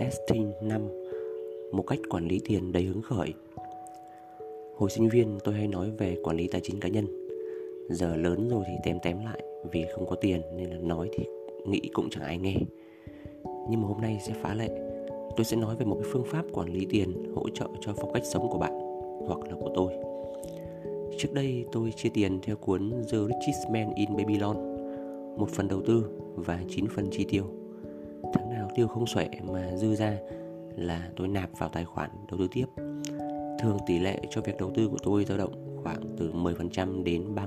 [0.00, 0.88] Estin 5
[1.72, 3.32] Một cách quản lý tiền đầy hứng khởi.
[4.76, 7.06] Hồi sinh viên, tôi hay nói về quản lý tài chính cá nhân.
[7.88, 9.42] Giờ lớn rồi thì tém tém lại
[9.72, 11.24] Vì không có tiền nên là nói thì
[11.66, 12.56] nghĩ cũng chẳng ai nghe.
[13.70, 14.68] Nhưng mà hôm nay sẽ phá lệ.
[15.36, 18.12] Tôi sẽ nói về một cái phương pháp quản lý tiền Hỗ trợ cho phong
[18.12, 18.72] cách sống của bạn
[19.26, 19.92] Hoặc là của tôi.
[21.18, 24.56] Trước đây tôi chia tiền theo cuốn The Richest Man in Babylon,
[25.36, 27.59] Một phần đầu tư và 9 phần chi tiêu.
[28.32, 30.18] Tháng nào tiêu không xuể mà dư ra
[30.76, 32.66] là tôi nạp vào tài khoản đầu tư tiếp.
[33.60, 37.34] Thường tỷ lệ cho việc đầu tư của tôi dao động khoảng từ 10% đến
[37.34, 37.46] 30%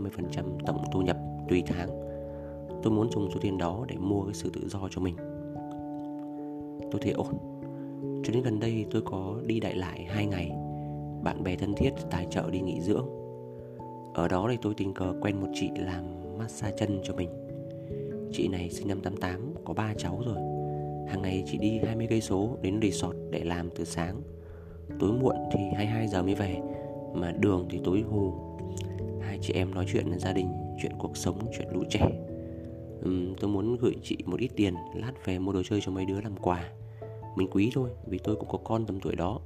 [0.65, 1.17] tổng thu nhập
[1.49, 1.89] tùy tháng.
[2.83, 5.15] Tôi muốn dùng số tiền đó để mua cái sự tự do cho mình.
[6.91, 7.33] Tôi thấy ổn.
[8.23, 10.51] Cho đến gần đây tôi có đi đại lại hai ngày.
[11.23, 13.05] Bạn bè thân thiết tài trợ đi nghỉ dưỡng.
[14.13, 16.03] Ở đó thì tôi tình cờ quen một chị làm
[16.37, 17.29] massage chân cho mình.
[18.31, 20.52] Chị này sinh năm 88, có ba cháu rồi.
[21.07, 24.21] Hàng ngày chị đi 20 cây số đến resort để làm từ sáng.
[24.99, 26.57] Tối muộn thì 22 giờ mới về
[27.13, 28.33] Mà đường thì tối hù.
[29.21, 30.47] Hai chị em nói chuyện gia đình,
[30.81, 32.09] chuyện cuộc sống, chuyện lũ trẻ.
[33.05, 36.05] Uhm, Tôi muốn gửi chị một ít tiền Lát về mua đồ chơi cho mấy
[36.05, 36.69] đứa làm quà.
[37.35, 39.39] Mình quý thôi vì tôi cũng có con tầm tuổi đó.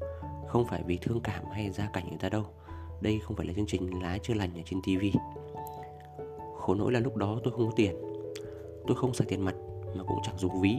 [0.47, 2.44] Không phải vì thương cảm hay gia cảnh người ta đâu.
[3.02, 5.14] Đây không phải là chương trình lá chưa lành ở trên tivi
[6.58, 7.95] Khổ nỗi là lúc đó tôi không có tiền.
[8.88, 9.55] Tôi không xài tiền mặt
[9.95, 10.75] mà cũng chẳng dùng ví.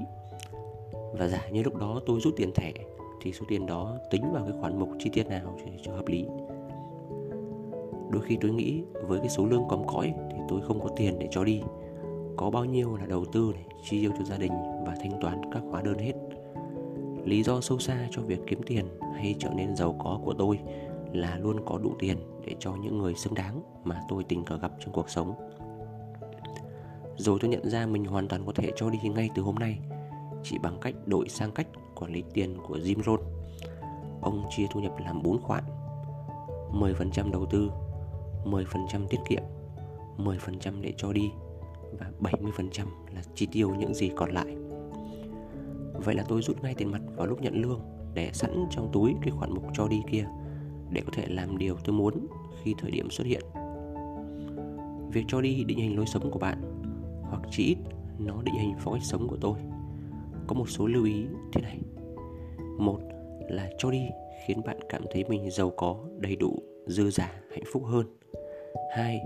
[1.12, 2.72] Và giả như lúc đó tôi rút tiền thẻ
[3.20, 6.08] Thì số tiền đó tính vào cái khoản mục chi tiết nào cho, cho hợp
[6.08, 6.26] lý.
[8.10, 11.18] Đôi khi tôi nghĩ với cái số lương còm cõi Thì tôi không có tiền
[11.18, 11.62] để cho đi.
[12.36, 14.52] Có bao nhiêu là đầu tư này, chi tiêu cho gia đình
[14.86, 16.12] Và thanh toán các hóa đơn hết.
[17.24, 20.58] Lý do sâu xa cho việc kiếm tiền hay trở nên giàu có của tôi
[21.12, 24.58] là luôn có đủ tiền để cho những người xứng đáng mà tôi tình cờ
[24.58, 25.34] gặp trong cuộc sống.
[27.16, 29.78] Rồi tôi nhận ra mình hoàn toàn có thể cho đi ngay từ hôm nay.
[30.42, 33.20] Chỉ bằng cách đổi sang cách quản lý tiền của Jim Rohn.
[34.21, 35.65] Ông chia thu nhập làm 4 khoản.
[36.72, 37.71] 10% đầu tư
[38.44, 39.43] 10% tiết kiệm
[40.16, 41.31] 10% để cho đi
[41.98, 44.56] Và 70% là chi tiêu những gì còn lại.
[45.94, 47.81] Vậy là tôi rút ngay tiền mặt vào lúc nhận lương
[48.15, 50.28] Để sẵn trong túi cái khoản mục cho đi kia
[50.91, 52.27] Để có thể làm điều tôi muốn
[52.62, 53.43] khi thời điểm xuất hiện.
[55.12, 56.62] Việc cho đi định hình lối sống của bạn,
[57.22, 57.77] hoặc chỉ ít
[58.19, 59.59] nó định hình phong cách sống của tôi
[60.48, 61.78] có một số lưu ý thế này.
[62.78, 62.98] Một
[63.48, 64.09] là cho đi
[64.47, 68.06] khiến bạn cảm thấy mình giàu có, đầy đủ dư giả hạnh phúc hơn.
[68.97, 69.20] Hai,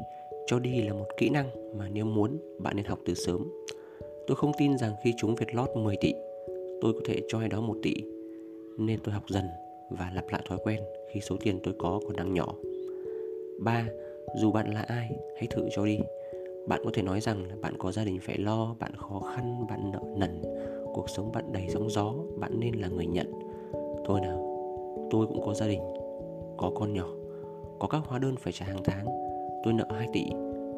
[0.46, 3.48] cho đi là một kỹ năng mà nếu muốn, bạn nên học từ sớm.
[4.26, 6.12] Tôi không tin rằng khi chúng việt lót 10 tỷ,
[6.80, 7.94] tôi có thể cho ai đó một tỷ.
[8.78, 9.44] Nên tôi học dần
[9.90, 10.80] và lặp lại thói quen
[11.12, 12.54] khi số tiền tôi có còn đang nhỏ.
[13.60, 13.86] Ba,
[14.36, 15.98] dù bạn là ai, hãy thử cho đi.
[16.68, 19.66] Bạn có thể nói rằng là bạn có gia đình phải lo, bạn khó khăn,
[19.68, 20.42] bạn nợ nần
[20.94, 23.32] cuộc sống bạn đầy sóng gió, bạn nên là người nhận.
[24.06, 24.38] Thôi nào,
[25.10, 25.80] tôi cũng có gia đình,
[26.56, 27.08] có con nhỏ,
[27.78, 29.06] có các hóa đơn phải trả hàng tháng.
[29.64, 30.24] Tôi nợ 2 tỷ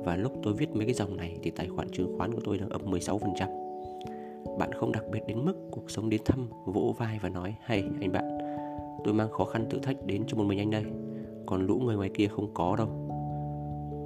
[0.04, 2.58] và lúc tôi viết mấy cái dòng này thì tài khoản chứng khoán của tôi
[2.58, 3.64] đang âm 16%
[4.58, 7.84] bạn không đặc biệt đến mức cuộc sống đến thăm, vỗ vai và nói hay
[8.00, 8.38] anh bạn,
[9.04, 10.84] tôi mang khó khăn thử thách đến cho một mình anh đây.
[11.46, 12.88] Còn lũ người ngoài kia không có đâu.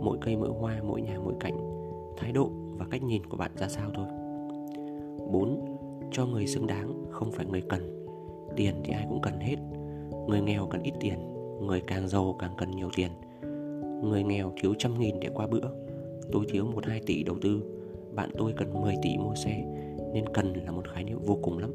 [0.02, 1.56] Mỗi cây mỗi hoa, mỗi nhà, mỗi cảnh,
[2.16, 4.06] thái độ và cách nhìn của bạn ra sao thôi.
[5.32, 5.77] 4.
[6.12, 8.06] Cho người xứng đáng, không phải người cần.
[8.56, 9.56] Tiền thì ai cũng cần hết.
[10.28, 11.18] Người nghèo cần ít tiền,
[11.66, 13.10] Người càng giàu càng cần nhiều tiền.
[14.02, 15.68] Người nghèo thiếu trăm nghìn để qua bữa,
[16.32, 17.62] Tôi thiếu một hai tỷ đầu tư.
[18.14, 19.64] Bạn tôi cần 10 tỷ mua xe,
[20.14, 21.70] Nên cần là một khái niệm vô cùng lắm.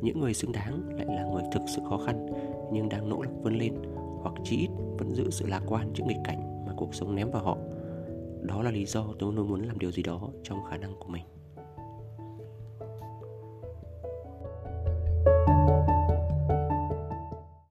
[0.00, 2.26] Những người xứng đáng lại là người thực sự khó khăn,
[2.72, 3.72] Nhưng đang nỗ lực vươn lên,
[4.22, 7.30] Hoặc chí ít vẫn giữ sự lạc quan trước nghịch cảnh mà cuộc sống ném
[7.30, 7.56] vào họ.
[8.42, 11.08] Đó là lý do tôi luôn muốn làm điều gì đó trong khả năng của
[11.08, 11.24] mình.